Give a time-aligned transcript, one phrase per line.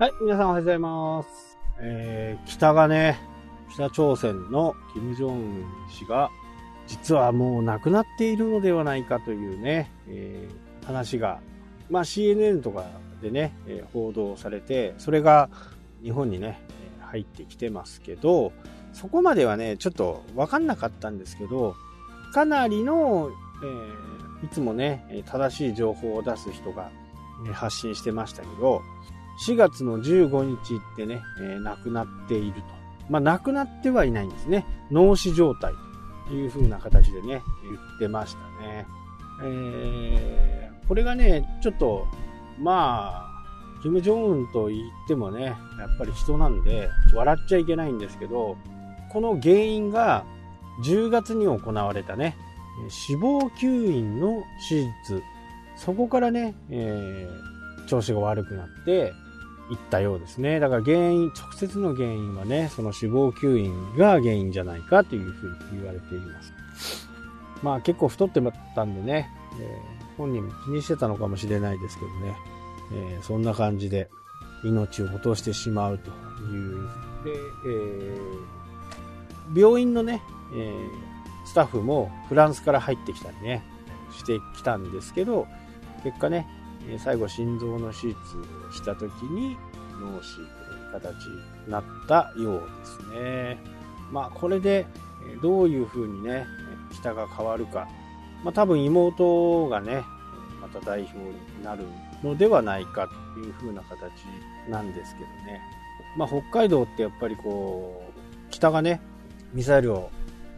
[0.00, 1.58] はい、皆さんおはようございます。
[1.78, 3.20] えー、北がね、
[3.70, 6.30] 北朝鮮の金正恩氏が、
[6.86, 11.42] 実はもう亡くなっているのではないかというね、えー、話が、
[11.90, 12.86] まあ CNN とか
[13.20, 15.50] でね、え、報道されて、それが
[16.02, 16.62] 日本にね、
[17.00, 18.52] 入ってきてますけど、
[18.94, 21.74] そこまではね、ちょっとわかんなかったんですけど、
[22.32, 23.30] かなりの、
[23.62, 26.90] えー、いつもね、正しい情報を出す人が
[27.52, 28.80] 発信してましたけど、
[29.46, 32.62] 4月の15日ってね、えー、亡くなっていると。
[33.08, 34.64] まあ、亡くなってはいないんですね。
[34.90, 35.72] 脳死状態
[36.28, 38.86] という風な形でね、言ってましたね。
[39.42, 42.06] えー、これがね、ちょっと、
[42.58, 43.30] まあ、
[43.82, 45.56] キム・ジョンウンと言ってもね、やっ
[45.98, 48.56] ぱり人なんで、笑っちゃいけないんですけど、
[49.10, 50.24] この原因が
[50.84, 52.36] 10月に行われたね、
[52.88, 55.22] 死亡吸引の手術。
[55.76, 59.12] そこからね、えー、調子が悪くなって、
[59.70, 60.60] いったようですね。
[60.60, 67.08] だから原因、直接の原因はね、その脂肪吸引が原因じゃないかというふうに言われています。
[67.62, 68.40] まあ結構太って
[68.74, 72.36] たんでね、えー、本人も気にしてたのかもしれないですけどね、
[72.92, 74.08] えー、そんな感じで
[74.64, 76.88] 命を落としてしまうという。
[77.24, 77.30] で、
[77.66, 80.22] えー、病院のね、
[80.54, 80.74] え、
[81.44, 83.62] スタッフもフランスから入ってきたりね、
[84.12, 85.46] してきたんですけど、
[86.02, 86.46] 結果ね、
[86.98, 88.14] 最後心臓の手術
[88.68, 89.56] をした時に
[90.00, 90.48] 脳死という
[90.92, 93.58] 形になったようですね。
[94.10, 94.86] まあこれで
[95.42, 96.46] どういう風にね、
[96.92, 97.88] 北が変わるか。
[98.42, 100.02] まあ多分妹がね、
[100.60, 101.84] また代表になる
[102.22, 104.00] のではないかという風な形
[104.68, 105.60] なんですけどね。
[106.16, 109.00] まあ北海道ってやっぱりこう、北がね、
[109.52, 110.10] ミサイルを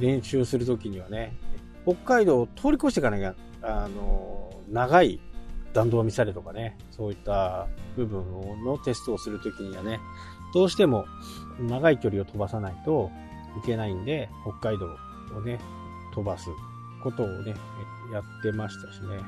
[0.00, 1.36] 練習するときにはね、
[1.84, 5.20] 北海道を通り越していかなきゃ、あの、長い
[5.74, 8.24] 弾道ミサイルとかね、そういった部分
[8.64, 10.00] のテストをするときにはね、
[10.54, 11.04] どうしても
[11.60, 13.10] 長い距離を飛ばさないと
[13.62, 14.30] いけないんで、
[14.60, 14.86] 北海道
[15.36, 15.58] をね、
[16.14, 16.48] 飛ばす
[17.02, 17.54] ことをね、
[18.12, 19.18] やってましたしね。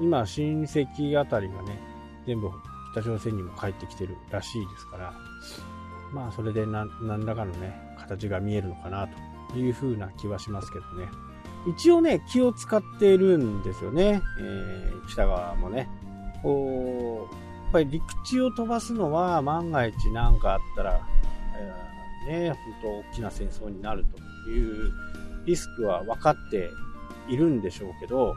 [0.00, 1.80] 今、親戚あたりがね、
[2.26, 2.50] 全部
[2.92, 5.14] 北朝鮮にも帰ってきてるらしいですから、
[6.12, 6.88] まあ、それで何
[7.24, 9.08] らかのね、形が見えるのかな
[9.52, 11.08] というふうな気はしますけどね。
[11.66, 14.22] 一応ね、気を使っているんですよね。
[14.38, 15.88] えー、北側もね。
[16.42, 21.00] こう、やっぱり陸地を飛ばすのは万が一何かあったら、
[22.28, 24.04] えー、ね、本当大きな戦争になる
[24.44, 24.92] という
[25.46, 26.70] リスクは分かって
[27.28, 28.34] いるんでしょうけど、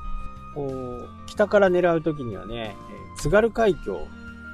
[0.55, 2.75] こう北から狙う時にはね、
[3.15, 4.07] え津軽海峡、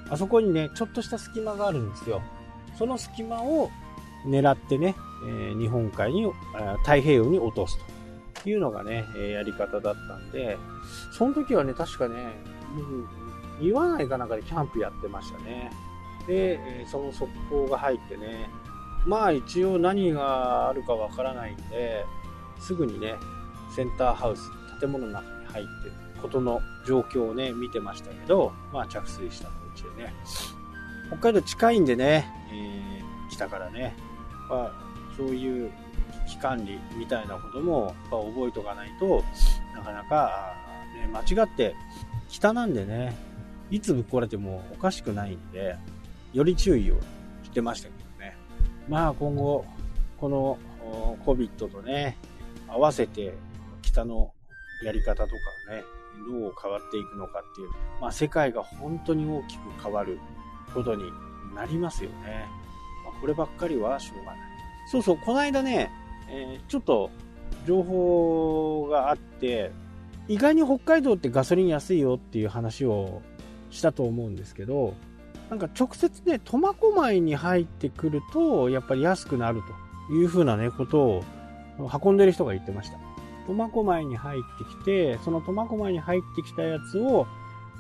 [0.09, 2.21] あそこにね、ちょっとした隙間があるんですよ。
[2.77, 3.69] その隙間を
[4.25, 4.95] 狙ってね、
[5.27, 6.25] えー、日本海に、
[6.79, 7.92] 太平洋に落とすと。
[8.49, 10.57] いうのがね、えやり方だったんで、
[11.11, 12.33] その時はね、確かね、
[13.61, 15.71] 言わないかなんかでキャンプやってましたね。
[16.27, 18.49] で、えその速報が入ってね、
[19.05, 22.05] まあ一応何があるかわからないんで、
[22.59, 23.15] すぐにね、
[23.75, 24.49] センターハウス、
[24.79, 30.13] 建物の中に入ってることの状況をね、見てましたけど、まあ着水したうちでね、
[31.07, 33.95] 北海道近いんでね、えー、北からね、
[34.49, 34.71] まあ、
[35.17, 35.71] そういう
[36.25, 39.23] 危機管理みたいなことも覚えておかないと
[39.75, 40.53] なかなか、
[40.95, 41.75] ね、間違って
[42.29, 43.15] 北なんでね
[43.69, 45.75] いつぶっ壊れてもおかしくないんで
[46.33, 46.95] より注意を
[47.43, 48.35] してましたけどね
[48.87, 49.65] まあ今後
[50.17, 50.57] この
[51.25, 52.17] COVID とね
[52.67, 53.33] 合わせて
[53.81, 54.31] 北の
[54.83, 55.33] やり方とか
[55.69, 55.83] ね
[56.29, 57.69] どう変わっていくのかっていう、
[57.99, 60.19] まあ、世界が本当に大きく変わる
[60.73, 61.03] ことに
[61.55, 62.45] なりますよね。
[63.03, 64.39] まあ、こればっかりはしょうがない。
[64.87, 65.91] そうそう、この間ね、
[66.33, 67.11] えー、ちょっと
[67.67, 69.71] 情報があって、
[70.27, 73.21] 意外に北海道ってガソリン安いよっていう話を
[73.69, 74.95] したと思うんですけど、
[75.49, 79.61] なんか直接ね、苫小牧に入ってくると、やっぱり安くなる
[80.09, 81.23] というふうなね、ことを
[82.03, 82.97] 運んでる人が言ってました。
[83.45, 87.27] 苫小牧に入ってきて、その苫小牧に入ってきたやつを、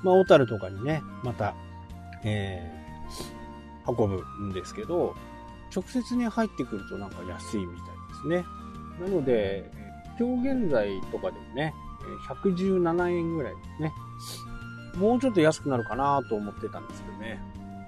[0.03, 1.55] まあ、小樽とかにね、また、
[2.23, 5.15] えー、運ぶんですけど、
[5.73, 7.92] 直接に入ってくるとなんか安いみたい
[8.27, 8.45] ですね。
[8.99, 9.69] なので、
[10.19, 11.73] 今日現在とかでもね、
[12.29, 13.93] 117円ぐらいですね。
[14.97, 17.39] もうちょっと安くなるかなと思ってたんですけどね。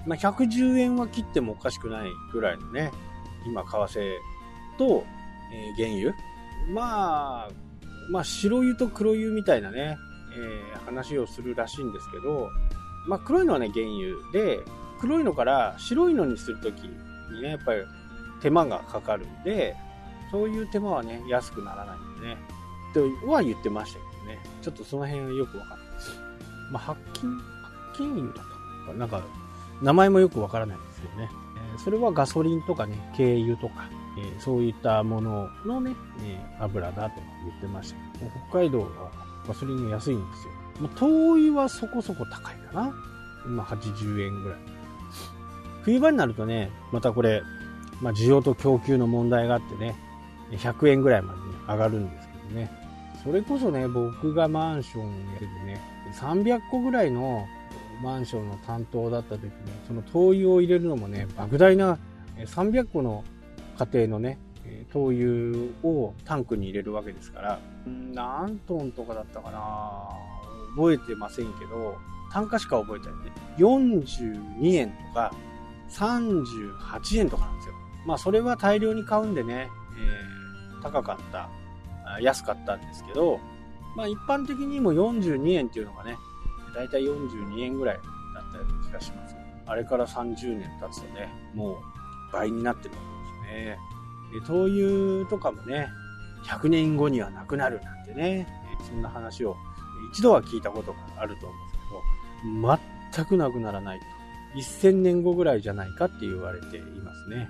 [0.08, 2.92] まあ、110円は切ってもおかしくないぐらいのね、
[3.46, 4.12] 今、為替
[4.78, 5.04] と、
[5.54, 6.14] えー、原油。
[6.70, 7.50] まあ、
[8.10, 9.98] まあ、白湯と黒湯みたいなね、
[10.74, 12.50] えー、話をするらしいんですけど、
[13.08, 14.60] まあ、黒いのはね、原油で、
[15.00, 17.82] 黒いのから白いのにするときにね、やっぱり
[18.42, 19.76] 手間がかかるんで、
[20.31, 22.38] そういう手間はね、安くならないんでね、
[22.94, 26.19] とは言ってましたけどね、ちょっとその辺はよくわかんないです。
[26.72, 27.38] まあ、白金、
[27.94, 28.44] 白金油だ
[28.88, 28.94] と。
[28.94, 29.22] なんか、
[29.81, 31.30] 名前もよくわからないんですけどね。
[31.75, 38.88] えそれはガソリンとかね、軽油とか、えそういったもののね、え油だと言ってましたけど、北海道は
[39.48, 40.54] ガソリンが安いんですよ。
[40.80, 42.94] まあ、灯油はそこそこ高いかな。
[43.45, 44.60] 今80円ぐらい。
[45.83, 47.44] 冬場になるとね、またこれ、
[48.01, 49.95] まあ、需要と供給の問題があってね、
[50.52, 52.72] 100円ぐらいまで、ね、上がるんですけどね。
[53.24, 55.82] それこそね、僕がマンションやっててね、
[56.14, 57.48] 300個ぐらいの
[58.02, 59.52] マンションの担当だった時に、
[59.88, 61.98] その灯油を入れるのもね、莫大な
[62.38, 63.24] 300個の
[63.80, 64.38] 家庭のね、
[64.92, 70.10] 灯油をタンクに入れるわけですから、何トンとかだったかな
[70.76, 71.98] 覚えてませんけど、
[72.32, 75.34] 単価しか覚えてないんで、42円とか
[75.90, 77.76] 38円とかなんですよ。
[78.06, 80.35] まあそれは大量に買うんでね、えー、
[80.86, 81.50] 高かった、
[82.22, 83.40] 安かったんですけど、
[83.96, 86.16] まあ一般的にも42円っていうのがね、
[86.76, 88.02] だいたい42円ぐらいだ
[88.42, 89.36] ったような気がします。
[89.66, 91.78] あれから30年経つとね、もう
[92.32, 93.02] 倍になってるわ
[93.50, 93.80] けですね。
[94.40, 95.88] で灯油とかもね、
[96.46, 98.48] 100年後にはなくなるなんてね、
[98.88, 99.56] そんな話を
[100.14, 102.80] 一度は聞いたことがあると思うんですけど、
[103.14, 104.06] 全くなくならないと。
[104.60, 107.50] 1000年後ぐらいじゃないかって言われていますね。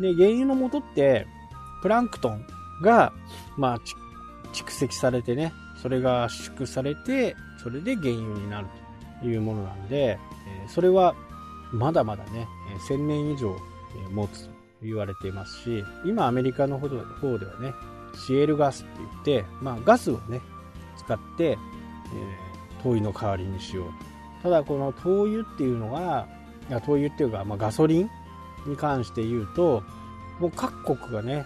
[0.00, 1.26] で、原油の元って、
[1.82, 2.46] プランクトン
[2.82, 3.12] が、
[3.56, 3.80] まあ、
[4.52, 8.66] 蓄積されてね、それが圧縮されて、それで原油になる
[9.20, 10.18] というものなんで、
[10.68, 11.14] それは
[11.72, 12.48] まだまだね、
[12.88, 13.56] 1000年以上
[14.10, 14.50] 持つと
[14.82, 17.72] 言われていますし、今アメリカの方ではね、
[18.26, 20.40] シエルガスって言って、まあガスをね、
[20.98, 21.56] 使って、え、
[22.82, 23.92] 灯油の代わりにしようと。
[24.42, 26.26] ただこの灯油っていうのが、
[26.68, 28.10] 灯油っていうか、まあ、ガソリン
[28.66, 29.82] に関して言うと、
[30.38, 31.44] もう各国がね、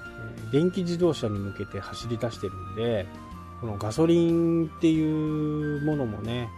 [0.50, 3.06] 電気自動車に向けて走り出してるんで、
[3.60, 6.48] このガソリンっていうものもね、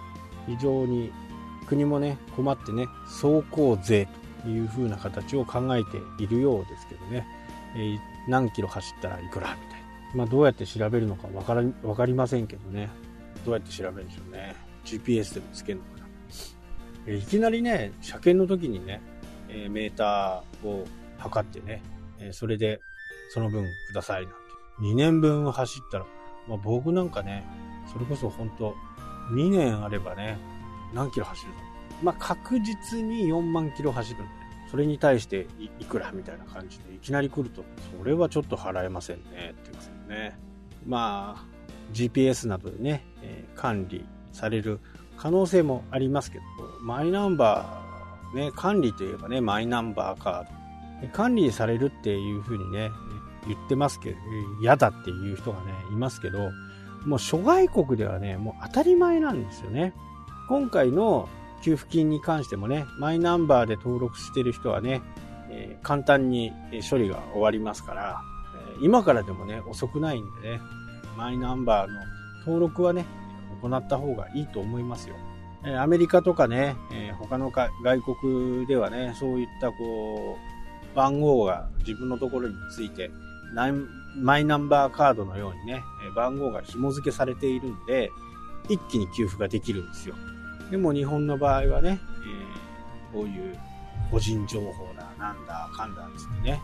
[0.46, 1.12] 非常に
[1.66, 4.08] 国もね、困ってね、走行税
[4.42, 7.26] という風な形を考えているようですけどね、
[7.76, 7.98] えー、
[8.28, 9.86] 何キロ走ったらいくらみたいな。
[10.14, 12.88] まあ、どうやって調べるのかわからわかりませんけどね、
[13.44, 14.54] どうやって調べるんでしょうね。
[14.84, 16.06] GPS でもつけるのかな。
[17.06, 19.00] えー、いきなりね、車検の時にね、
[19.48, 20.86] えー、メーターを
[21.18, 21.82] 測ってね、
[22.18, 22.80] えそれで
[23.30, 24.38] その分くださいなんて。
[24.80, 26.06] 2年分走ったら、
[26.48, 27.46] まあ、僕なんかね、
[27.92, 28.74] それこそ本当
[29.32, 30.38] 2年あればね、
[30.94, 31.58] 何キロ走るの？
[32.02, 34.28] まあ、確実に4万キロ走るんで、
[34.70, 35.46] それに対して
[35.80, 37.64] いくらみたいな感じでいきなり来ると、
[37.98, 40.38] それはちょっと払えませんね、って言うんですよね。
[40.86, 41.44] まあ、
[41.92, 44.80] GPS などでね、えー、管理される
[45.16, 46.44] 可能性もありますけど、
[46.82, 51.08] マイナンバー、ね、管理といえばね、マイナンバーカード。
[51.12, 52.90] 管理されるっていうふうにね、
[53.46, 54.16] 言ってますけど、
[54.60, 56.50] 嫌だっていう人がね、いますけど、
[57.04, 59.94] もう諸外国ではね、もう当たり前なんですよね。
[60.48, 61.28] 今回の
[61.62, 65.02] 給付金に関してもね、マイナンバーで登録してる人はね、
[65.50, 66.52] えー、簡単に
[66.88, 68.20] 処理が終わりますから、
[68.80, 70.60] え、今からでもね、遅くないんでね、
[71.16, 72.00] マイナンバーの
[72.40, 73.04] 登録はね、
[73.62, 75.16] 行った方がいいと思いますよ。
[75.64, 77.70] え、アメリカとかね、え他の外
[78.02, 80.36] 国ではね、そういったこ
[80.92, 83.10] う、番号が自分のところについて、
[83.54, 85.82] マイナンバーカードのようにね、
[86.14, 88.10] 番号が紐付けされているんで、
[88.68, 90.14] 一気に給付ができるんですよ。
[90.70, 92.00] でも日本の場合はね、
[93.12, 93.58] えー、こういう
[94.10, 96.60] 個人情報だ、なんだ、かんだつってね、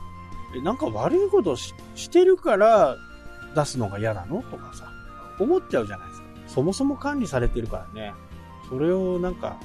[0.64, 1.74] なんか悪いことし
[2.10, 2.96] てるから
[3.54, 4.42] 出すのが嫌なの？
[4.42, 4.90] とかさ、
[5.38, 6.26] 思っちゃうじゃないですか。
[6.48, 8.12] そもそも管理されてるからね、
[8.68, 9.56] それをなんか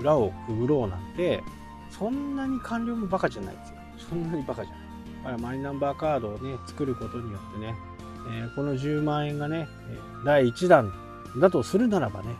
[0.00, 1.42] 裏をくぐろうなんて、
[1.90, 3.76] そんなに官僚もバカじゃないですよ。
[4.10, 4.81] そんなにバカじゃない。
[5.24, 7.74] だからマイナンバーカードをね、作ることによってね、
[8.30, 9.68] えー、この10万円がね、
[10.24, 10.92] 第1弾
[11.38, 12.34] だとするならばね、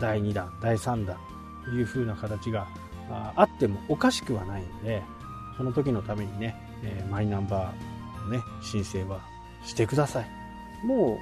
[0.00, 1.16] 第2弾、第3弾
[1.64, 2.66] という風な形が
[3.36, 5.02] あってもおかしくはないので、
[5.56, 9.20] その時のためにね、えマイナンバーのね、申請は
[9.64, 10.26] してください。
[10.86, 11.18] も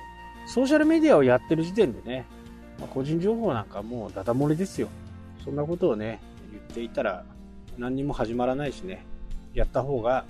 [0.47, 2.25] う、ソーシャルメディアをやってる時点でね、
[2.79, 4.89] まあ、個人情報なんかもうダダ漏れですよ。
[5.45, 7.25] そんなことをね、言っていたら
[7.77, 9.05] 何にも始まらないしね、
[9.55, 10.25] やった方が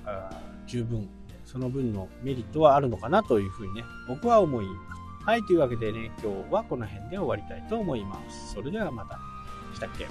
[0.70, 1.08] 十分、
[1.44, 5.26] その分のメリットはあるのかなというふうにね、僕は思います。
[5.26, 8.54] はい、というわけでね、今日はこの辺で終わりたいと思います。
[8.54, 9.18] それではまた。
[9.74, 10.06] したっけ